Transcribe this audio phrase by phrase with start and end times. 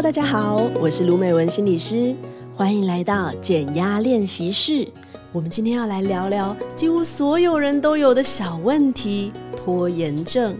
[0.00, 2.16] Hello，大家好，我是卢美文心理师，
[2.56, 4.88] 欢迎来到减压练习室。
[5.30, 10.56] 我们今天要来聊聊几乎所有人都有的小问题——拖延症。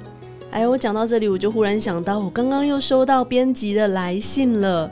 [0.51, 4.91] 哎，我讲到这里，我就忽然想到，我刚刚又收到编辑的来信了。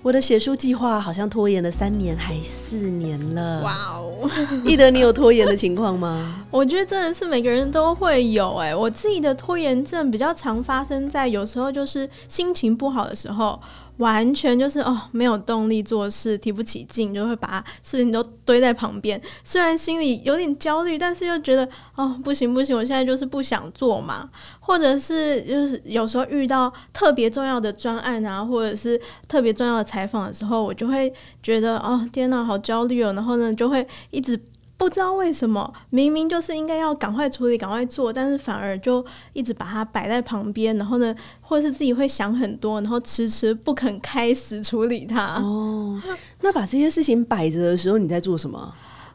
[0.00, 3.62] 我的写书计划好像拖延了三年还四年了。
[3.62, 4.30] 哇哦！
[4.64, 6.46] 易德，你有拖延的情况吗？
[6.52, 8.54] 我觉得真的是每个人都会有。
[8.58, 13.60] 哎，我自己的拖延症比较常发生在有时候就是心情不好的时候。
[13.98, 19.20] 完全就是哦，没有动力做事，提不起劲，就会把事情都堆在旁边。
[19.44, 24.28] 虽然心里有点焦虑，但是又觉得哦，不行不行，我现在就是不想做嘛。
[24.60, 33.12] 或者是就是有时候遇到特别重要的专案啊，或者是特别重要的采访的时候，我就会觉得哦，天哪，好焦虑哦。
[33.14, 34.40] 然后呢，就会一直。
[34.78, 45.42] 不知道为什么，明明就是应该要赶快处理、赶快做，但是反而就一直把它摆在旁边，然后呢，或者是自己会想很多，然后迟迟不肯开始处理它。
[45.42, 46.00] 哦，
[46.42, 48.72] 那把这些事情摆着的时候，你在做什么？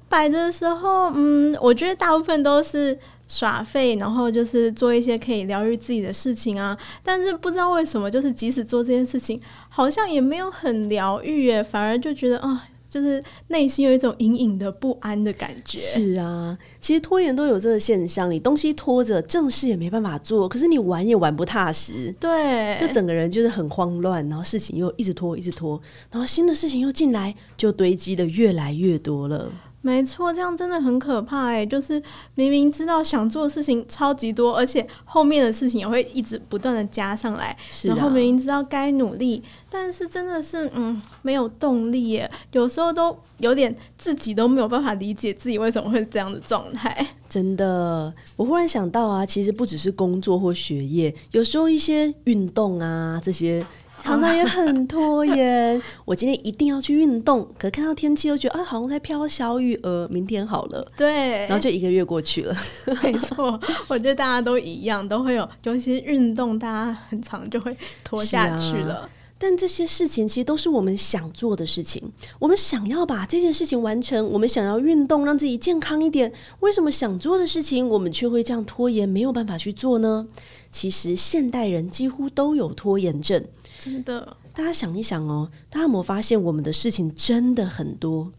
[0.09, 6.77] 摆着的时候，嗯，我觉得大部分都是耍废，然后就是做一些可以疗愈自己的事情啊。
[7.01, 12.49] 但是不知道为什么，就是即使做这件事情，好像也没有很疗愈耶，反而就觉得啊。
[12.49, 12.59] 哦
[12.93, 15.79] 就是内心有一种隐隐的不安的感觉。
[15.79, 22.13] 是啊，其实拖延都有这个现象，你东西拖着，正事也没办法做，可是你玩也玩不踏实。
[22.19, 29.51] 对，就整个人就是很慌乱，然后事情又一直拖，一直拖，然后新的事情又进来，就堆积的越来越多了。
[29.85, 31.65] 没错，这样真的很可怕哎！
[31.65, 32.01] 就是
[32.35, 37.55] 明明知道想做的事情超级多，而且后面的事情也会一直不断的加上来。
[37.83, 42.31] 然后明明知道该努力，但是真的是嗯没有动力耶。
[42.53, 47.05] 有时候都有点自己都没有办法理解自己为什么会这样的状态。
[47.27, 53.65] 真的，我忽然想到啊，其实不只是工作或学业，有时候一些运动啊这些。
[54.01, 62.55] 常常也很拖延，我今天一定要去运动，可是看到天气又觉得啊，好像在飘小雨，呃，明天好了，对，然后就一个月过去了。
[63.01, 68.95] 没错，我觉得大家都一样，都会有，尤其是运动，大家很长就会拖下去了。
[68.95, 72.03] 啊，但这些事情其实都是我们想做的事情，
[72.39, 76.29] 我们想要把这件事情完成，我们想要运动，让自己健康一点。
[76.59, 80.27] 为什么想做的事情，我们却会这样拖延，没有办法去做呢？
[80.73, 83.45] 其实现代人几乎都有拖延症。
[83.79, 88.33] 真的，大家想一想哦，大家有没有发现我们的事情真的很多？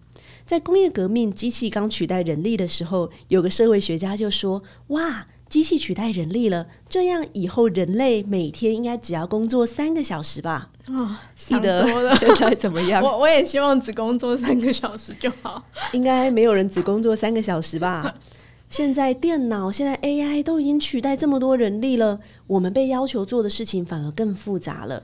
[0.44, 12.14] 在工业革命，机器刚取代人力的时候，有个社会学家就说：“哇，机器取代人力了，这样以后人类每天应该只要工作三个小时吧？”哦，想多了。
[12.16, 13.00] 现在怎么样？
[13.04, 15.64] 我我也希望只工作三个小时就好。
[15.92, 18.14] 应该没有人只工作三个小时吧？
[18.76, 22.18] 现在电脑、现在 AI 都已经取代这么多人力了，
[22.48, 25.00] 我们被要求做的事情反而更复杂了。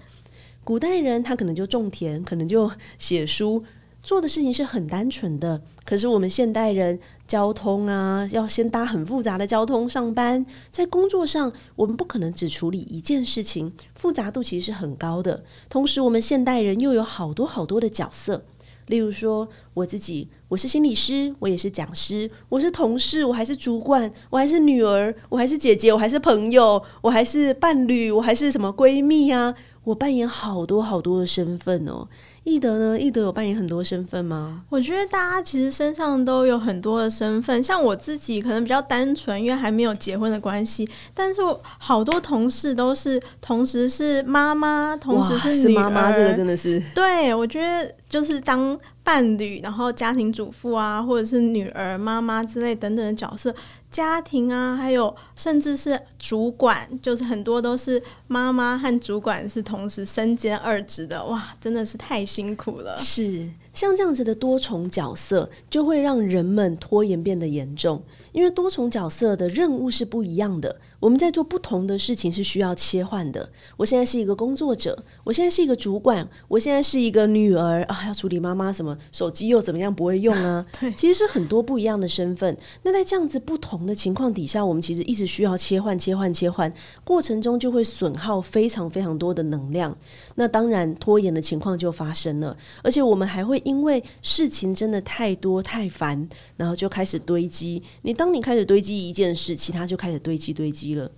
[0.64, 3.62] 古代人他可能就种田，可能就写书，
[4.02, 5.62] 做的事情是很单纯的。
[5.84, 6.98] 可是我们现代人
[7.28, 15.44] 交通啊，要先搭很复杂的交通上班，在工作上我们不可能只处理一件事情，复杂度其实是很高的。
[15.68, 18.44] 同时，我们现代人又有好多好多的角色，
[18.90, 29.54] 例如说我自己，我是心理师，我也是讲师，我是同事，我还是主管，我还是女儿，我还是姐姐，我还是朋友，我还是伴侣，我还是什么闺蜜啊。
[29.84, 32.06] 我扮演好多好多的身份哦，
[32.44, 32.98] 懿德呢？
[32.98, 34.62] 易德有扮演很多身份吗？
[34.70, 40.88] 我觉得大家其实身上都有很多的身份，像我自己可能比较单纯，因为还没有结婚的关系。
[41.12, 41.40] 但是
[41.78, 46.82] 好多同事都是同时是妈妈，同时是女儿，妈妈，这个真的是。
[46.94, 53.54] 对，我觉得就是当伴侣，然后家庭主妇啊，或者是女儿、妈妈之类等等的角色。
[53.90, 62.96] 家庭啊，还有甚至是主管，就是很多都是妈妈和主管是同时身兼二职的，哇，真的是太辛苦了。
[62.98, 68.02] 是，像这样子的多重角色，就会让人们拖延变得严重。
[68.32, 73.50] 因为多重角色的任务是不一样的，我们在做不同的事情是需要切换的。
[73.76, 80.64] 我现在是一个工作者，我现在是一个主管，我现在是一个女儿啊，要处理妈妈什么手机又怎么样不会用啊？
[80.78, 82.56] 对，其实是很多不一样的身份。
[82.84, 89.96] 那在这样子不同的情况底下，我们其实一直需要切换、切换、切换，过程中就会损耗非常非常多的能量。
[90.36, 97.82] 那当然拖延的情况就发生了，而且我们还会因为事情真的太多太烦，然后就开始堆积。
[98.02, 98.14] 你。
[98.20, 101.10] 当你开始堆积一件事，其他就开始堆积堆积了。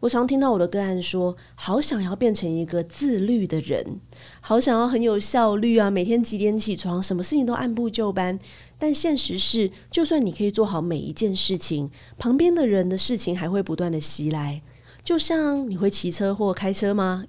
[0.00, 3.98] 我常听到我的个案说，好想要变成一个自律的人，
[4.40, 8.38] 好想要很有效率啊，每天几点起床，什么事情都按部就班。
[8.78, 14.60] 但现实是，就算你可以做好每一件事情，旁边的人的事情还会不断的袭来。
[15.02, 17.24] 就像你会骑车或开车吗？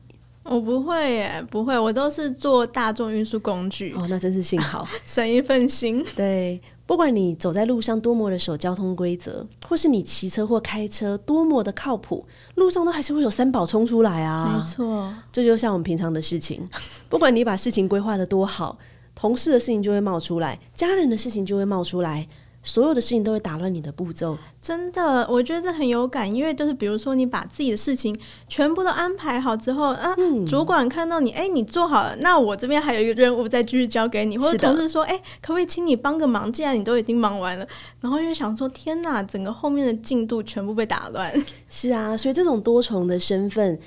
[0.49, 3.93] 我不会耶，不会，我都是坐大众运输工具。
[3.93, 6.05] 哦，那真是幸好， 省一份心。
[6.15, 14.57] 对，不管你走在路上多么的守交通规则，或是你骑车或开车多么的靠谱，路上都还是会有三宝冲出来啊。
[14.57, 16.67] 没错，这就像我们平常的事情，
[17.09, 18.77] 不管你把事情规划的多好，
[19.13, 22.27] 同事的事情就会冒出来，家人的事情就会冒出来。
[22.67, 28.13] 所有的事情都会打乱你的步骤，真的，我觉得这很有感，因为就是比如说你把自己的事情
[28.49, 36.51] 全部都安排好之后，啊，嗯、主管看到你，哎，你做好了，那我这边还有一个任务再继续交给你，或者同事说，哎，可不可以请你帮个忙？
[36.51, 37.65] 既然你都已经忙完了，
[38.01, 41.33] 然后又想说，天哪，整个后面的进度全部被打乱。
[41.69, 43.79] 是啊，所以这种多重的身份，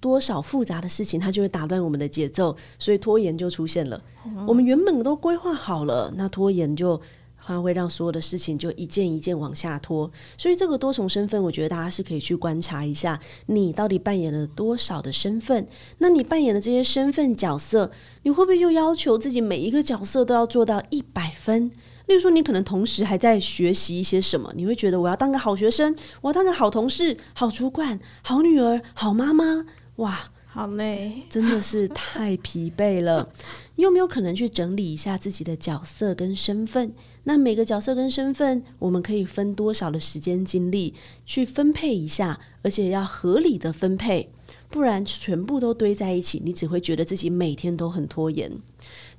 [0.00, 3.98] 多少复杂的事情，它就会打乱我们的节奏，所以拖延就出现了。
[4.26, 7.00] 嗯、我们原本都规划好了，那拖延就。
[7.48, 15.66] 它会让所有的事情就一件一件往下拖，所以这个多重身份，我觉得大家是可以去观察一下，你到底扮演了多少的身份？
[15.96, 17.90] 那你扮演的这些身份角色，
[18.22, 21.70] 你会不会又要求自己每一个角色都要做到一百分？
[22.06, 29.64] 例如说，你可能同时还在学习一些什么，你会觉得我要当个好学生，我要当个好同事、好主管、好女儿、好妈妈，
[29.96, 30.24] 哇！
[30.50, 33.28] 好累，真的是太疲惫了。
[33.76, 36.92] 你有没有可能去整理一下自己的角色跟身份？
[37.28, 40.94] 那每个角色跟身份，我们可以分多少的时间精力
[41.26, 44.30] 去分配一下，而且要合理的分配，
[44.70, 48.50] 不然全部都堆在一起，你只会觉得自己每天都很拖延。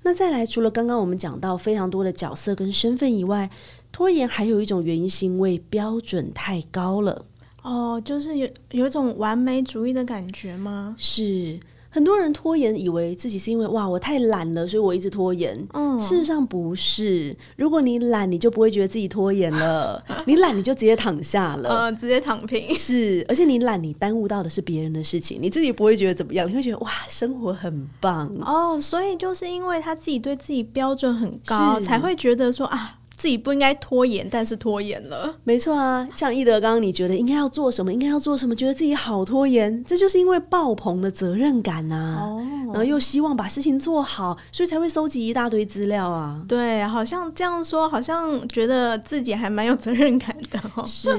[0.01, 3.47] 那再来，除了刚刚我们讲到非常多的角色跟身份以外，
[3.91, 7.23] 拖延还有一种原因是因为标准太高了。
[7.61, 10.95] 哦，就是有有一种完美主义的感觉吗？
[10.97, 15.67] 是很多人拖延，以为自己是因为哇，我太懒了，所以我一直拖延。
[15.73, 17.35] 嗯，事实上不是。
[17.55, 20.03] 如果你懒，你就不会觉得自己拖延了。
[20.27, 22.75] 你懒，你就直接躺下了，呃，直接躺平。
[22.75, 28.31] 是，而且你懒，你耽误到的是别人的事情，你自己不会觉得怎么样，你会觉得哇，生活很棒。
[28.45, 32.97] 哦，所以就是因为他自己对自己标准很高，才会觉得说啊。
[33.19, 35.35] 自己不应该拖延，但是拖延了。
[35.43, 42.23] 没错啊，像易德刚刚你觉得应该要做什么，应该要做什么，觉得自己好拖延，这就是因为爆棚的责任感呐、啊。
[42.23, 46.41] 哦，然后又希望把事情做好，所以才会收集一大堆资料啊。
[46.47, 50.83] 对，好像这样说，好像觉得自己还蛮有责任感的、哦。
[50.87, 51.09] 是，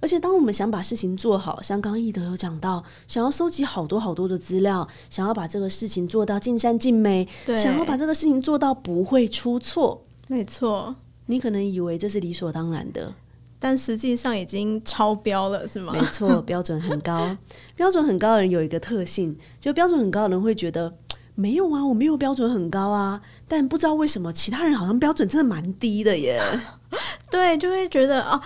[0.00, 10.04] 而且当我们想把事情做好，像刚刚奕德有讲到，想要收集好多好多的资料，想要把这个事情做到尽善尽美，对，想要把这个事情做到不会出错。
[10.28, 10.94] 没错。
[11.28, 13.14] 你可能以为这是理所当然的，
[13.58, 15.92] 但实际上已经超标了，是吗？
[15.92, 17.36] 没错，标准很高。
[17.76, 20.92] 标准很高的人有一个特性，就标准很高的人会觉得
[21.34, 23.20] 没有啊，我没有标准很高啊。
[23.46, 26.42] 但不知道为什么，其他人好像标准真的蛮低的耶。
[27.30, 28.40] 对，就会觉得哦，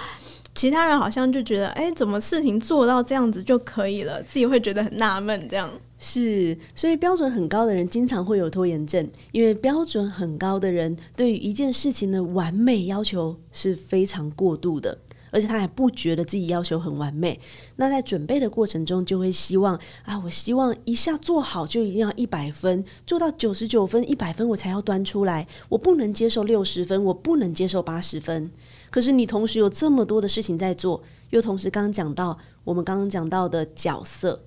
[0.54, 4.22] 其他人好像就觉得，哎，怎么事情做到这样子就可以了？
[4.22, 5.70] 自己会觉得很纳闷，这样。
[5.98, 14.98] 是，所以标准很高的人经常会有拖延症，因为标准很高的人对于一件事情的完美要求是非常过度的，
[15.30, 17.38] 而且他还不觉得自己要求很完美。
[17.76, 28.50] 那在准备的过程中，就会希望啊，我希望一下做好就一定要一百分，做到九十九分、一百分我才要端出来，我不能接受六十分，我不能接受八十分。
[28.92, 34.38] 可是你同时有这么多的事情在做，又同时刚刚讲到我们刚刚讲到的角色。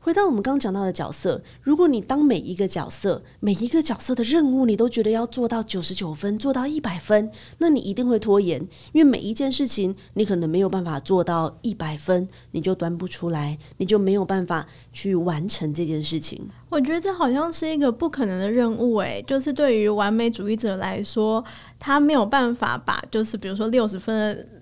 [0.00, 8.60] 回到我们刚刚讲到的角色，如果你当每一个角色、每一个角色的任务，你都觉得要做到九十九分、做到一百分，那你一定会拖延，
[8.92, 16.40] 因为每一件事情你可能没有办法做到一百分，你就端不出来，你就没有办法去完成这件事情。
[16.70, 21.44] 我觉得这好像是一个不可能的任务，诶，就是对于完美主义者来说，
[21.78, 24.57] 他没有办法把，就是比如说六十分的。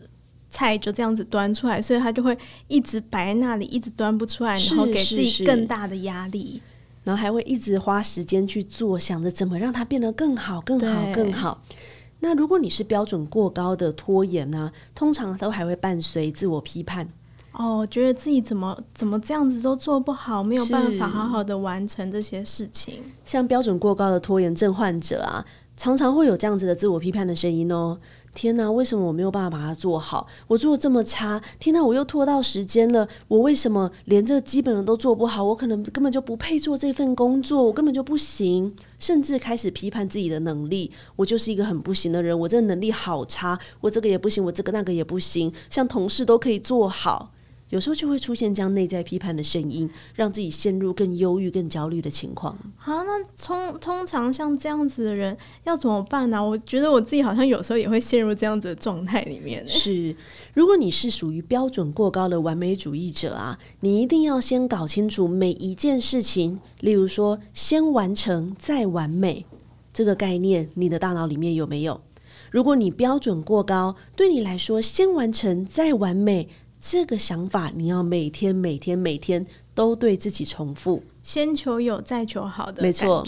[0.56, 2.36] 菜就这样子端出来，所以他就会
[2.66, 6.62] 一直摆在那里，一直端不出来，然后给自己更大的压力，
[7.04, 11.60] 然后还会一直花时间去做，想着怎么让它变得更好、更好、更好。
[12.20, 14.72] 那如果你是标准过高的拖延呢？
[14.94, 17.06] 通常都还会伴随自我批判。
[17.52, 22.94] 哦，觉得自己怎么怎么这样子都做不好，没有办法好好的完成这些事情。
[23.24, 25.44] 像标准过高的拖延症患者啊，
[25.76, 27.98] 常常会有这样子的自我批判的声音哦。
[28.36, 30.26] 天哪，为什么我没有办法把它做好？
[30.46, 33.08] 我做这么差，天哪，我又拖到时间了。
[33.28, 35.42] 我为什么连这基本的都做不好？
[35.42, 38.74] 我可能根本就不配做这份工作，我根本就不行。
[38.98, 45.50] 甚至开始批判自己的能力，我就是一个很不行的人，我这个能力好差，我这个也不行，我这个那个也不行。
[45.70, 47.32] 像同事都可以做好，
[47.70, 52.56] 有时候就会出现这样内在批判的声音，让自己陷入更忧郁、更焦虑的情况。
[52.76, 56.42] 好，那通通常像这样子的人要怎么办呢？
[56.42, 59.68] 我觉得我自己好像有时候也会陷入这样子的状态里面。
[59.68, 60.14] 是，
[60.54, 69.44] 如果你是属于标准过高的完美主义者啊，你一定要先搞清楚每一件事情，例如说先完成再完美
[69.92, 72.00] 这个概念，你的大脑里面有没有？
[72.52, 76.48] 如果你标准过高，对你来说先完成再完美。
[76.80, 82.82] 这个想法，你要每天、每天、每天都对自己重复，先求有，再求好的。
[82.82, 83.24] 没错，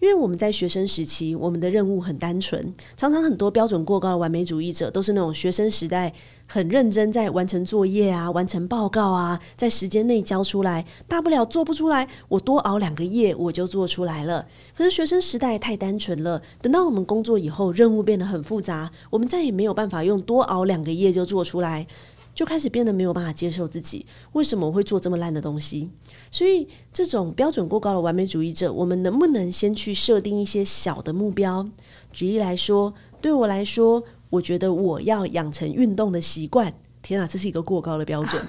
[0.00, 6.12] 因为我们在学生时期，我们的任务很单纯，常常很多标准过高的完美主义者都是那种学生时代
[6.46, 14.46] 很认真在完成作业啊、完成报告啊，在时间内交出来，大不了做不出来，我多熬两个夜我就做出来了。
[14.74, 21.86] 可是学生时代太单纯了，等到我们工作以后，任务变得很复杂，我们再也没有办法用多熬两个夜就做出来。
[22.34, 25.88] 就开始变得没有办法接受自己，为什么我会做这么烂的东西？
[26.30, 31.64] 所以，这种标准过高的完美主义者，我们能不能先去设定一些小的目标？
[32.12, 36.74] 举例来说，对我来说，我觉得我要养成运动的习惯。
[37.02, 38.42] 天啊，这是一个过高的标准。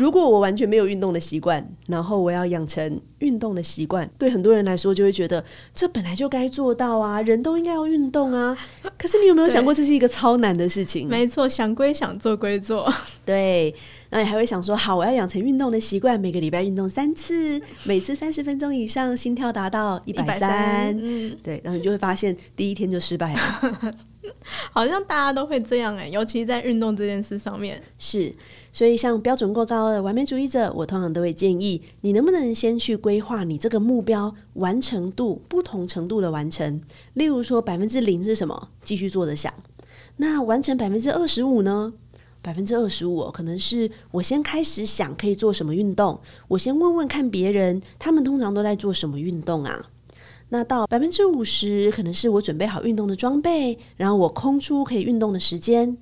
[0.00, 8.56] 如果我完全没有运动的习惯，然后我要养成运动的习惯，对很多人来说就会觉得这本来就该做到啊，人都应该要运动啊。
[8.96, 11.06] 可是你有没有想过，这是一个超难的事情？
[11.06, 12.90] 没错，想归想，做归做。
[13.26, 13.74] 对，
[14.08, 20.96] 那你还会想说，好，我要养成运动的习惯，每个礼拜运动三次，每次三十分钟以上，心跳达到一百三。
[20.98, 23.40] 嗯，对，然后你就会发现第一天就失败了。
[24.72, 27.82] 好像大家都会这样哎、欸，尤其在运动这件事上面。
[27.98, 28.32] 是，
[28.72, 36.80] 所以像标准过高的完美主义者，我通常都会建议你能不能先去规划你这个目标完成度，不同程度的完成。
[37.14, 38.68] 例如说百分之零是什么？
[38.82, 39.52] 继续做着想。
[40.16, 41.92] 那完成百分之二十五呢？
[42.42, 49.90] 百分之二十五可能是我先开始想可以做什么运动，我先问问看别人，他们通常都在做什么运动啊？
[50.48, 55.98] 那到百分之五十，可能是我准备好运动的装备，然后我空出可以运动的时间。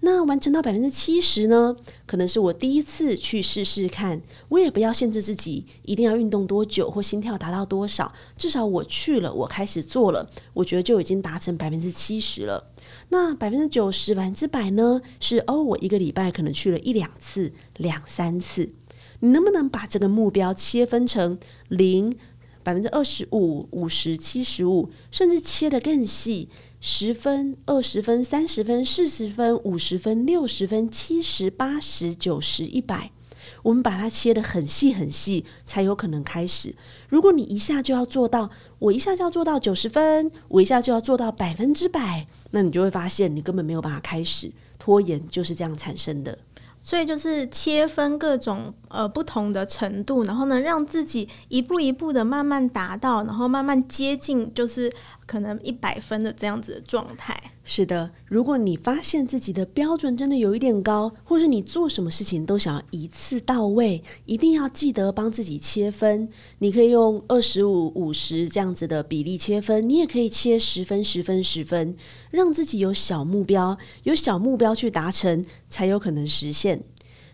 [0.00, 1.76] 那完成到百分之七十呢？
[2.06, 12.70] 可能是我第一次去试试看，我也不要限制自己一定要运动多久或心跳达到多少，至少我去了，我开始做了，我觉得就已经达成百分之七十了。
[13.08, 15.00] 那百分之九十、百分之百呢？
[15.18, 18.70] 是哦，我一个礼拜可能去了一两次、两三次。
[19.20, 21.38] 你能不能把这个目标切分成
[21.68, 22.16] 零？
[22.64, 33.10] 百分之二十五、五十、七十五，甚至切得更细，十分、二十分、三十分、四十分、五十分、六十分、七十、八十、九十、一百，
[33.64, 36.74] 我们把它切得很细很细，才有可能开始。
[37.08, 44.52] 如果你一下就要做到，我一下就要做到九十分，我一下就要做到百分之百，那你就会发现你根本没有办法开始。
[44.78, 46.38] 拖延就是这样产生的。
[46.80, 54.92] 所以就是切分各种呃不同的程度，然后呢，让自己一步一步的慢慢达到，然后慢慢接近，就是
[55.26, 57.36] 可能一百分的这样子的状态。
[57.64, 66.30] 是的，如果你发现自己的标准真的有一点高，或是你做什么事情都想要一次到位，一定要记得帮自己切分。
[66.60, 71.94] 你可以用二十五、五十这样子的比例切分，你也可以切十分、十分、十分，
[72.30, 76.82] 让自己有小目标，有小目标去达成，才有可能实现。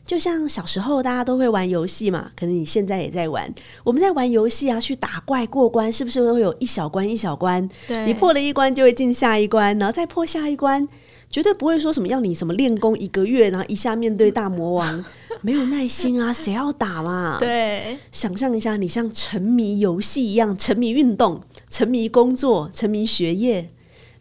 [0.06, 3.52] 就像小时候大家都会玩游戏嘛，可能你现在也在玩。
[3.82, 7.66] 我们在玩游戏啊，去打怪过关，是不是会有一小关一小关？
[7.88, 10.86] 对，你破了一关就会进下一关，然后再破下一关，
[11.30, 15.02] 绝对不会说什么要你什么练功一个月，然后一下面对大魔王，
[15.40, 17.38] 没有耐心啊，谁要打嘛？
[17.40, 23.70] 对，想象一下，你像沉迷游戏一样，沉迷运动，沉迷工作，沉迷学业，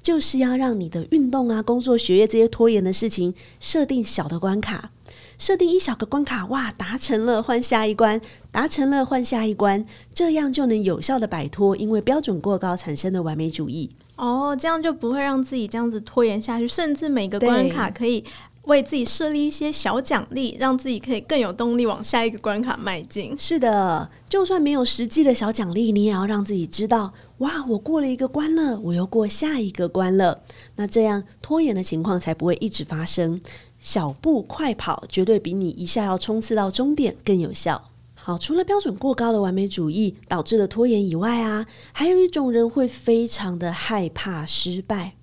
[0.01, 4.91] 就是要让你的运动啊、工作、学业这些拖延的事情设定小的关卡。
[5.37, 8.19] 设定一小个关卡，哇，达成了换下一关，
[8.51, 13.89] 达成了换下一关，这样就能有效的摆脱因为标准过高产生的完美主义。
[14.15, 18.23] 哦，这样就不会让自己这样子拖延下去，甚至每个关卡可以
[18.65, 23.35] 为自己设立一些小奖励，让自己可以更有动力往下一个关卡迈进。
[23.37, 30.43] 是的，就算没有实际的小奖励，你也要让自己知道，哇，我过了一个关了，我又过下一个关了。
[30.75, 33.41] 那这样拖延的情况才不会一直发生。
[33.83, 37.89] 小步快跑绝对比你一下要冲刺到终点更有效。
[38.13, 45.15] 好，除了标准过高的完美主义导致的拖延以外啊，还有一种人会非常的害怕失败。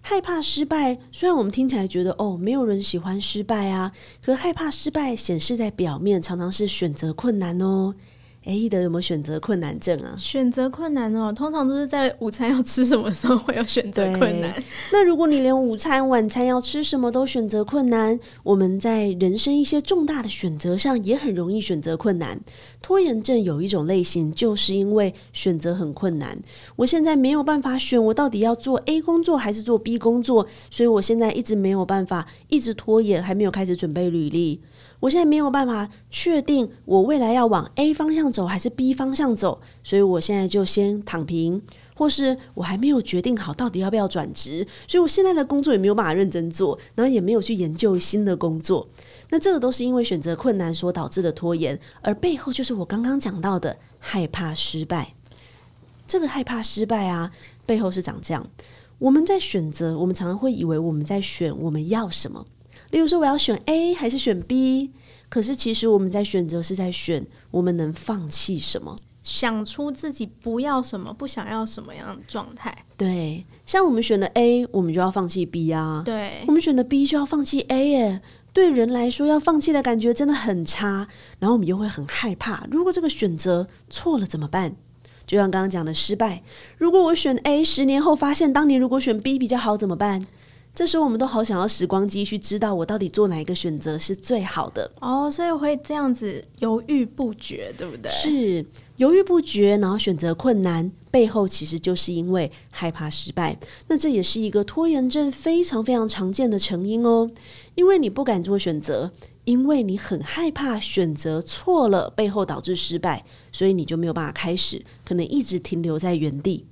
[0.00, 3.92] 害怕失败，虽然我们听起来觉得哦，没有人喜欢失败啊，
[4.24, 7.94] 可害怕失败显示在表面常常是选择困难哦。
[8.48, 10.16] 哎，易德有没有选择困难症啊？
[10.16, 14.50] 选择困难哦，通常都是在午餐要吃什么时候会有选择困难。
[14.90, 22.40] 那如果你连午餐、晚餐要吃什么都选择困难，我们在人生一些重大的选择上也很容易选择困难。
[22.80, 26.38] 拖延症有一种类型，就是因为选择很困难。
[26.76, 34.62] 我现在没有办法选，我到底要做 A 工作还是做 B 工作，所以我现在一直没有办法，一直拖延，还没有开始准备履历。
[35.00, 41.62] 我现在没有办法确定我未来要往 A 方向走还是 B 方向走，所以我现在就先躺平，
[41.94, 48.88] 或是我还没有决定好到底要不要转职，所以我现在的工作也没有办法认真做，然后也没有去研究新的工作。
[49.30, 55.14] 那这个都是因为选择困难所导致的拖延，而背后就是我刚刚讲到的害怕失败。
[56.06, 57.30] 这个害怕失败啊，
[57.66, 58.44] 背后是长这样：
[58.98, 62.46] 我们在选择，我们常常会以为我们在选我们要什么。
[62.90, 64.90] 例如说，我要选 A 还是选 B？
[65.28, 72.84] 可是其实我们在选择是在选我们能放弃什么，想出自己不要什么，不想要什么样的状态。
[72.96, 76.02] 对，像我们选了 A，我们就要放弃 B 啊。
[76.04, 78.22] 对，我们选了 B 就要放弃 A 耶。
[78.54, 81.06] 对人来说，要放弃的感觉真的很差，
[81.38, 82.66] 然后我们又会很害怕。
[82.70, 84.74] 如果这个选择错了怎么办？
[85.26, 86.42] 就像刚刚讲的失败，
[86.78, 90.26] 如果我选 A，十年后发现当年如果选 B 比较好怎么办？
[90.78, 98.08] 这时候我们都好想要时光机去知道我到底做哪一个选择是最好的哦，所以会这样子犹豫不决，对不对？
[98.12, 98.64] 是
[98.96, 103.58] 犹豫不决，然后选择困难，背后其实就是因为害怕失败。
[103.88, 107.28] 那这也是一个拖延症非常非常常见的成因哦，
[107.74, 109.10] 因为你不敢做选择，
[109.46, 116.64] 因为你很害怕选择错了，背后导致失败，所以你就没有办法开始，可能一直停留在原地。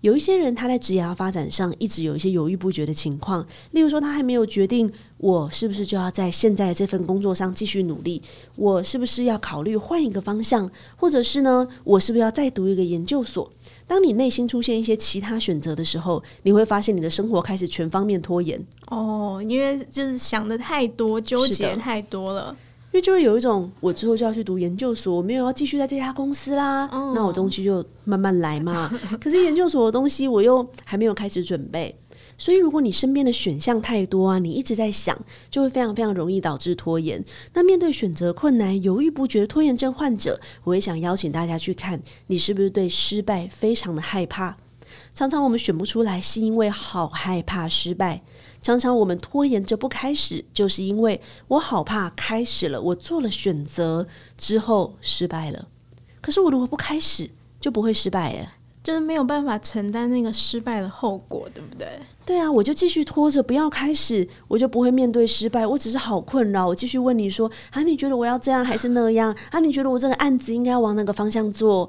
[0.00, 8.22] 有一些人，他在职业发展上一直有一些犹豫不决的情况，例如说，他还没有决定我是不是就要在现在这份工作上继续努力，
[8.54, 13.50] 我是不是要考虑换一个方向，或者是呢，我是不是要再读一个研究所？
[13.88, 18.62] 当你内心出现一些其他选择的时候，你会发现你的生活开始全方面拖延。
[18.90, 22.54] 哦，因为就是想的太多，纠结太多了。
[23.00, 26.86] 就会有一种，我之后就要去读研究所，我没有要继续在这家公司啦。
[26.86, 27.14] Oh.
[27.14, 28.90] 那我东西就慢慢来嘛。
[29.20, 31.94] 可是研究所的东西我又还没有开始准备，
[32.36, 35.18] 所以如果你身边的选项太多啊，你一直在想，
[35.50, 37.24] 就会非常非常容易导致拖延。
[37.54, 44.56] 那面对选择困难、犹豫不决的拖延症患者，我也想邀请大家去看，你是不是对失败非常的害怕？
[45.14, 48.22] 常常我们选不出来，是因为好害怕失败。
[48.62, 55.68] 常常我们拖延着不开始，就是因为我好怕开始了，我做了选择之后失败了。
[56.20, 58.48] 可是我如果不开始，就不会失败耶，
[58.82, 61.88] 就是没有办法承担那个失败的后果，对不对？
[62.26, 65.66] 对啊，我就继续拖着不要开始，我就不会面对失败。
[65.66, 69.34] 我只是好困扰，我继续问你说：啊，你觉得我要这样还是那样？
[69.50, 71.88] 啊，你觉得我这个案子应该往哪个方向做？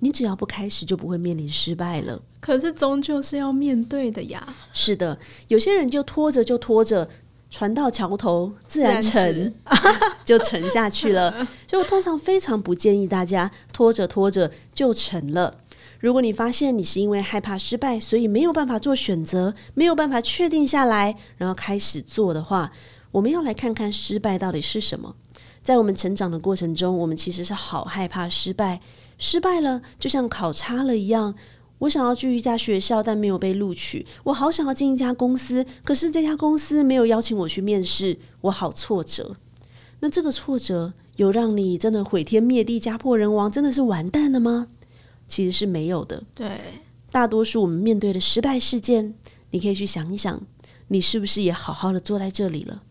[0.00, 2.20] 你只要不开始，就不会面临失败了。
[2.40, 4.54] 可是终究是要面对的呀。
[4.72, 7.08] 是的，有些人就拖着就拖着，
[7.50, 9.54] 船到桥头自然沉，
[10.24, 11.32] 就沉下去了。
[11.66, 15.56] 所以我通常非常不建议大家拖着拖着就沉了。
[15.98, 22.70] 如果你发现你是因为害怕失败，所以没有办法做选择，没有办法确定下来，然后开始做的话，
[23.10, 25.16] 我们要来看看失败到底是什么。
[25.62, 28.80] 在我们成长的过程中，我们其实是好害怕失败。
[29.18, 31.34] 失败了，就像考差了一样。
[31.80, 34.06] 我想要去一家学校，但没有被录取。
[34.24, 39.36] 我好想要进一家公司，可是这家公司没有邀请我去面试，我好挫折。
[40.00, 44.68] 那这个挫折有让你真的毁天灭地、家破人亡，真的是完蛋了吗？
[45.28, 46.22] 其实是没有的。
[46.34, 46.58] 对，
[47.10, 49.14] 大多数我们面对的失败事件，
[49.50, 50.40] 你可以去想一想，
[50.88, 52.82] 你是不是也好好的坐在这里了？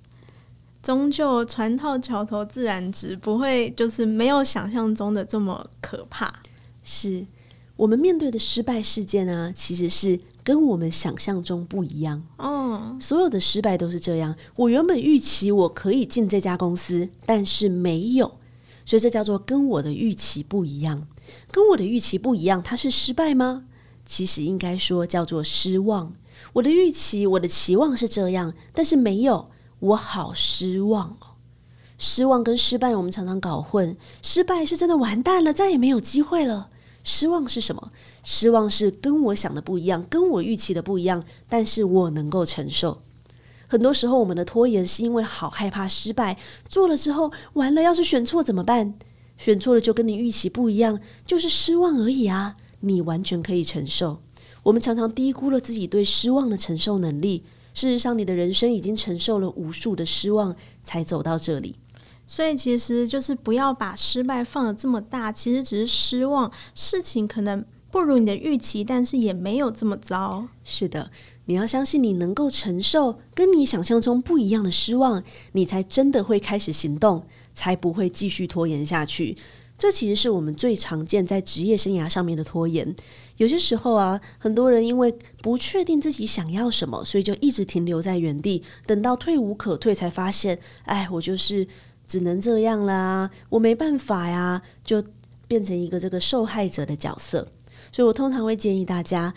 [0.86, 6.32] 终究船到桥头自然直，不会就是没有想象中的这么可怕。
[6.84, 7.26] 是
[7.76, 12.22] 我们面对的失败事件啊，其实是跟我们想象中不一样。
[12.38, 14.36] 哦，所有的失败都是这样。
[14.56, 18.38] 我原本预期我可以进这家公司，但是没有，
[18.86, 21.08] 所以这叫做跟我的预期不一样。
[21.50, 23.64] 跟我的预期不一样，它是失败吗？
[24.06, 26.14] 其实应该说叫做失望。
[26.54, 29.50] 我的预期，我的期望是这样，但是没有。
[29.80, 31.36] 我好失望哦！
[31.98, 33.96] 失望跟失败，我们常常搞混。
[34.22, 36.70] 失败是真的完蛋了，再也没有机会了。
[37.04, 37.92] 失望是什么？
[38.24, 43.02] 失望是跟我想的不一样，跟我预期的不一样，但是我能够承受。
[43.68, 48.96] 很多时候，我们的拖延是因为好害怕失败，做了之后完了，要是选错怎么办？
[49.38, 52.58] 选错了就跟你预期不一样，就是失望而已啊！
[52.80, 54.22] 你完全可以承受。
[54.64, 57.44] 我们常常低估了自己对失望的承受能力。
[57.76, 61.76] 事实上，你的人生已经承受了无数的失望，才走到这里。
[62.26, 70.48] 所以其实就是不要把失败放得这么大，其实只是失望，事情可能不如你的预期，但是也没有这么糟。
[70.64, 71.12] 是的，
[71.46, 79.38] 你要相信你能够承受跟你想象中不一样的失望，你才真的会开始行动，才不会继续拖延下去。
[79.78, 82.96] 这其实是我们最常见在职业生涯上面的拖延。
[83.38, 91.68] 有些时候啊，很多人因为不确定自己想要什么，所以就一直停留在原地，等到退无可退，才发现，哎，我就是。
[92.08, 95.04] 只能这样啦，我没办法呀，就
[95.48, 97.48] 变成一个这个受害者的角色。
[97.92, 99.34] 所以我通常会建议大家，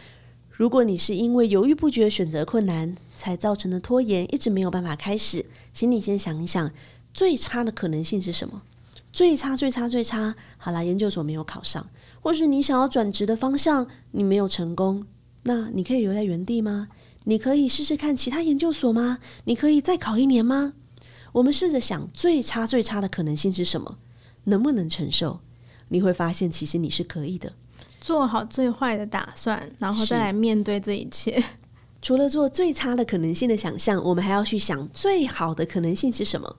[0.51, 6.71] 如果你是因为犹豫不决、选择困难才造成的拖延，一直没有办法开始，请你先想一想，
[7.15, 8.61] 最差的可能性是什么？
[9.19, 11.85] 最差、最差、最差，好啦，研究所没有考上，
[12.21, 15.05] 或是你想要转职的方向你没有成功，
[15.43, 16.87] 那你可以留在原地吗？
[17.25, 19.19] 你可以试试看其他研究所吗？
[19.47, 20.75] 你可以再考一年吗？
[21.33, 23.99] 我们试着想最差最差的可能性是什么？
[24.45, 25.41] 能不能承受？
[25.89, 27.53] 你会发现，其实你是可以的。
[28.01, 31.43] 做好最坏的打算，然后再来面对这一切。
[32.01, 36.55] 除了做最差的可能性的想象，我们还要去想最好的可能性是什么？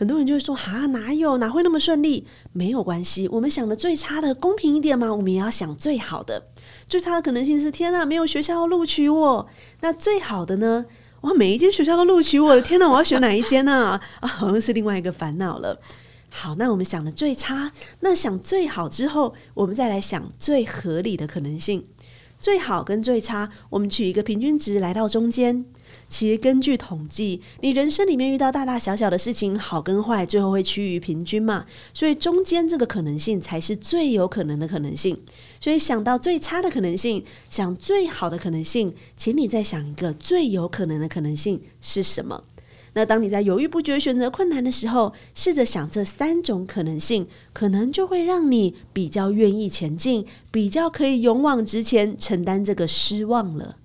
[0.00, 1.36] 很多人就会说：“哈，哪有？
[1.36, 6.42] 哪会那么顺利？”没有关系，我们想的最差的公平一点嘛，我们也要想最好的。
[6.86, 9.46] 最差的可能性是：天哪，没有学校录取我。
[9.82, 10.86] 那最好的呢？
[11.20, 11.34] 哇！
[11.34, 12.88] 每一间学校都录取我的，天哪！
[12.88, 14.00] 我要选哪一间呢？
[14.20, 15.78] 啊，好像是另外一个烦恼了。
[16.30, 21.86] 好，那我们想的最差，那想最好之后，我们再来想最合理的可能性。
[22.38, 25.66] 最好跟最差，我们取一个平均值来到中间。
[26.10, 31.64] 其实根据统计，你人生里面遇到大大小小的事情，好跟坏，最后会趋于平均嘛。
[31.94, 35.18] 所以中间这个可能性才是最有可能的可能性。
[35.60, 42.42] 所以想到最差的可能性，想最好的可能性，请你再想一个最有可能的可能性是什么？
[42.94, 53.76] 那当你在犹豫不决、选择困难的时候，试着想这三种可能性，可能就会让你比较愿意前进，比较可以勇往直前，承担这个失望了。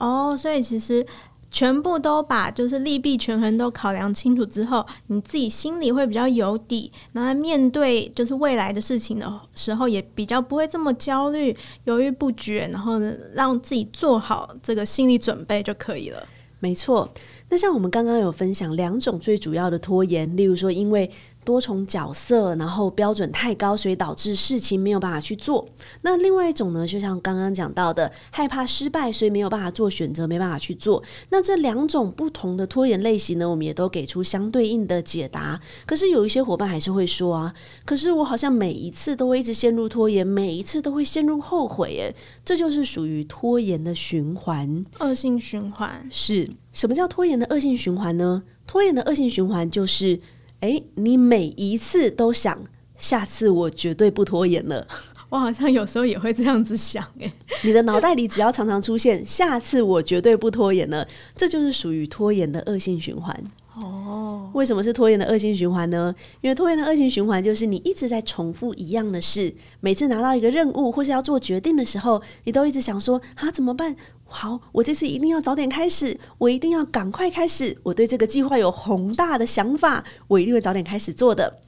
[0.00, 1.06] 哦，所以其实
[1.50, 16.22] 全部都把就是利弊权衡都考量清楚之后，你自己心里会比较有底，然后面对就是未来的事情的时候，也比较不会这么焦虑、犹豫不决，然后呢，让自己做好这个心理准备就可以了。
[16.60, 17.10] 没错。
[17.48, 21.10] 那像我们刚刚有分享两种最主要的拖延，例如说因为
[21.44, 25.68] 多重角色，然后标准太高，所以导致事情没有办法去做。
[26.02, 31.02] 那另外一种呢，就像刚刚讲到的，害怕失败，所以没有办法做选择，没办法去做。
[31.30, 35.60] 那这两种不同的拖延类型呢，我们也都给出相对应的解答。
[35.86, 46.50] 可是有一些伙伴还是会说啊，可是我好像每一次都会一直陷入拖延，每一次都会陷入后悔，耶，这就是属于拖延的循环，恶性循环是。
[46.72, 48.44] 什么叫拖延的恶性循环呢？
[48.66, 50.20] 拖延的恶性循环就是，
[50.60, 52.58] 诶，你每一次都想，
[52.96, 54.86] 下次我绝对不拖延了。
[55.30, 63.44] 我好像有时候也会这样子想，诶， 你的脑袋里只要常常出现“下次我绝对不拖延了”，这就是属于拖延的恶性循环。
[63.82, 66.14] 哦，为什么是拖延的恶性循环呢？
[66.40, 73.94] 因为拖延的恶性循环就是你一直在重复一样的事，每次拿到一个任务或是要做决定的时候，你都一直想说：“啊，怎么办？”
[74.32, 77.76] 好，我这次一定要早点开始，我一定要赶快开始。
[77.82, 81.58] 我对这个计划有宏大的想法，我一定会早点开始做的。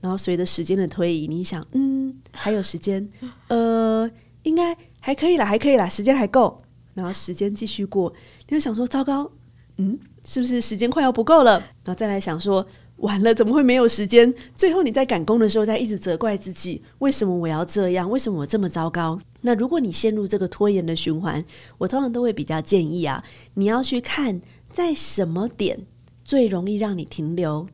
[0.00, 3.08] 然后随着时间的推移，你想，嗯，还有时间，
[3.48, 4.10] 呃，
[4.42, 6.62] 应该还可以啦，还可以啦，时间还够。
[6.94, 8.12] 然后时间继续过，
[8.48, 9.30] 你就想说，糟糕，
[9.76, 11.58] 嗯，是不是时间快要不够了？
[11.84, 14.32] 然后再来想说，完了，怎么会没有时间？
[14.54, 18.10] 最后你在赶工的时候，再一直责怪自己，为什么我要这样？
[18.10, 19.18] 为什么我这么糟糕？
[19.40, 21.44] 那如果你陷入这个拖延的循环，
[21.78, 23.22] 我通常都会比较建议啊，
[23.54, 25.86] 你要去看在什么点
[26.24, 27.68] 最容易让你停留。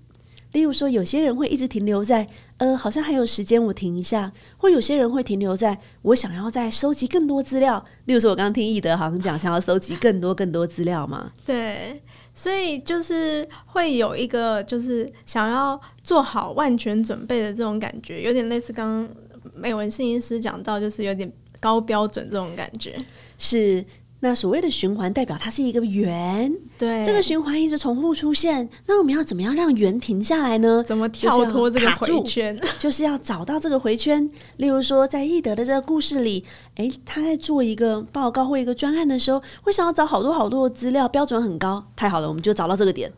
[0.53, 2.29] 例如说，有些人会一直停留在，
[2.59, 7.85] 呃，好像还有时间，我停一下；或有些人会停留在，我想要再收集更多资料。
[8.05, 11.33] 例如说，我刚刚听易德好像讲，想要收集更多更多资料嘛。
[11.45, 12.01] 对，
[12.35, 19.09] 所以就是会有一个，就是想要做好万全准备的这种感觉，有点类似刚刚
[19.55, 21.33] 美文信医师讲到，就是有点。
[21.61, 22.95] 高标准这种感觉
[23.39, 23.83] 是，
[24.25, 28.67] 那所谓的循环代表它是一个圆，对，这个循环一直重复出现。
[28.87, 30.83] 那我们要怎么样让圆停下来呢？
[30.83, 32.59] 怎么跳脱这个回圈？
[32.79, 34.27] 就是要找到这个回圈。
[34.57, 36.43] 例如说，在易德的这个故事里，
[36.77, 41.85] 诶，他在做一个报告或一个专案的时候，会想要找好多好多的资料，标准很高。
[41.95, 43.13] 太好了，我们就找到这个点。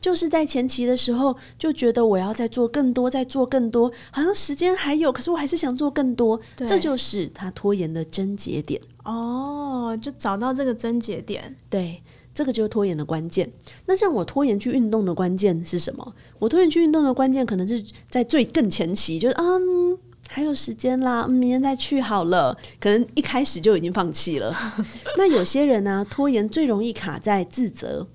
[0.00, 6.40] 就是在前期的时候，就觉得我要再做更多，再做更多，好像时间还有，可是我还是想做更多。
[6.56, 8.80] 这就是他拖延的症结点。
[9.04, 11.54] 哦，就找到这个症结点。
[11.68, 13.50] 对，这个就是拖延的关键。
[13.86, 16.14] 那像我拖延去运动的关键是什么？
[16.38, 22.56] 我拖延去运动的关键可能是在最更前期，就是嗯，还有时间啦，嗯，明天再去好了。
[22.78, 24.54] 可能一开始就已经放弃了。
[25.18, 28.06] 那有些人呢，拖延最容易卡在自责。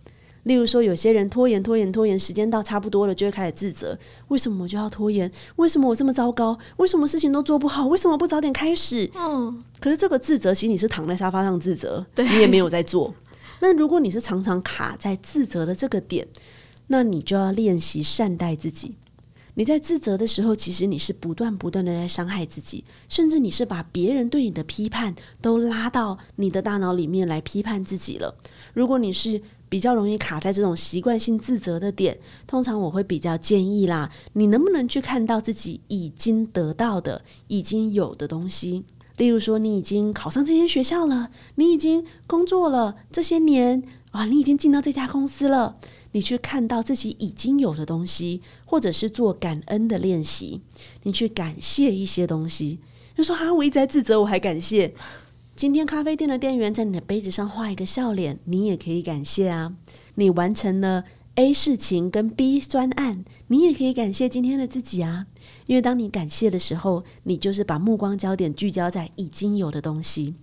[0.45, 5.31] 例如说，有些人拖延、拖延、拖延，时间到差不多了，就会开始自责：为什么我就要拖延？
[5.57, 6.57] 为什么我这么糟糕？
[6.77, 7.87] 为什么事情都做不好？
[7.87, 9.09] 为什么不早点开始？
[9.15, 13.13] 嗯，可是这个自责，其实你是躺在沙发上自责，对你也没有在做。
[13.59, 16.27] 那如果你是常常卡在自责的这个点，
[16.87, 18.95] 那你就要练习善待自己。
[19.57, 28.35] 你在自责的时候，其实你是不断不断的在伤害自己，甚至你是把别人对你的批判都拉到你的大脑里面来批判自己了。
[28.73, 38.83] 如果你是比较容易卡在这种习惯性自责的点，通常我会比较建议啦，你能不能去看到自己已经得到的、已经有的东西？
[39.17, 45.77] 例如说，你已经考上这间学校了，你已经工作了这些年，啊，你已经进到这家公司了，
[46.11, 50.59] 你去看到自己已经有的东西，或者是做感恩的练习，
[51.03, 52.79] 你去感谢一些东西，
[53.15, 54.93] 就说哈，我一直在自责，我还感谢。
[55.55, 59.73] 今天咖啡店的店员在你的杯子上画一个笑脸，你也可以感谢啊。
[60.15, 65.27] 你完成了 A 事情跟 B 专案，你也可以感谢今天的自己啊。
[65.67, 70.35] 因为当你感谢的时候，你就是把目光焦点聚焦在已经有的东西。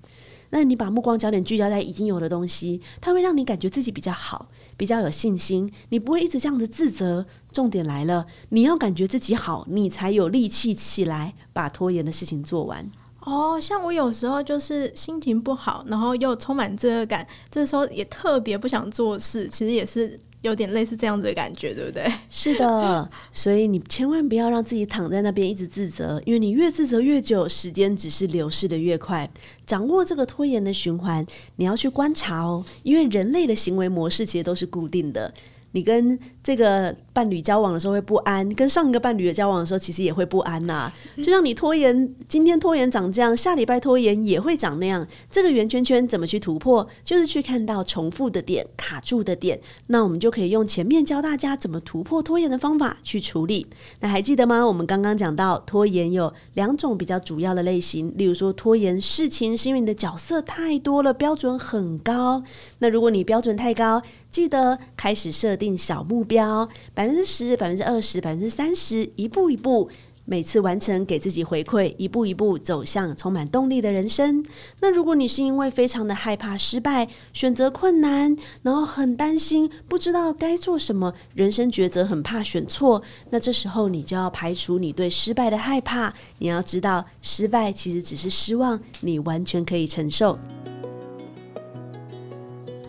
[0.48, 4.48] 那你把目光焦点聚焦在已经有的东西，它会让你感觉自己比较好，
[4.78, 5.70] 比较有信心。
[5.90, 7.26] 你不会一直这样子自责。
[7.52, 12.90] 重点来了，你要感觉自己好，你才有力气起来把拖延的事情做完。
[13.24, 22.12] 哦，像我有时候就是心情不好，然后又充满罪恶感，这时候也特别不想做事，其实也是有点类似这样子的感觉，对不对？
[22.28, 29.30] 是的，所以你千万不要让自己躺在那边一直自责，因为你越自责越久，时间只是流逝的越快。
[29.64, 31.24] 掌握这个拖延的循环，
[31.56, 35.32] 你要去观察哦，因为人类的行为模式其实都是固定的。
[35.74, 40.94] 你跟这个伴侣交往的时候会不安，跟上一个伴侣的交往的时候其实也会不安呐、啊。
[41.18, 45.06] 就像你拖延，今天拖延长这样，下礼拜拖延也会长那样。
[45.30, 46.86] 这个圆圈圈怎么去突破？
[47.04, 53.66] 就是去看到重复的点、卡住的点，那我们就可以用前面教大家怎么突破拖延的方法去处理。
[54.00, 54.66] 那还记得吗？
[54.66, 62.42] 我们刚刚讲到拖延有两种比较主要的类型，例如说拖延事情是因为你的角色太多了，标准很高。
[62.78, 69.90] 那如果你标准太高，记得开始设定小目标，百分之十、百分之二十、百分之三十，一步一步，
[70.24, 74.42] 每次完成给自己回馈，一步一步走向充满动力的人生。
[74.80, 86.14] 那如果你是因为非常的害怕失败，选择困难，然后很担心，不知道该做什么，人生抉择很怕选错，那这时候你就要排除你对失败的害怕。
[86.38, 90.38] 你要知道，失败其实只是失望，你完全可以承受。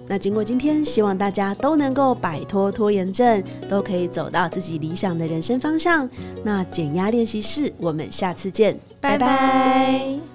[0.08, 6.08] 那经过今天，希望大家都能够摆脱拖延症，都可以走到自己理想的人生方向。
[6.44, 9.28] 那减压练习室，我们下次见，拜拜。
[9.28, 10.33] 拜拜。